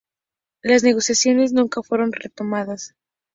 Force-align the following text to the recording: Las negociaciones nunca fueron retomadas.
Las 0.63 0.81
negociaciones 0.81 1.53
nunca 1.53 1.83
fueron 1.83 2.11
retomadas. 2.11 2.95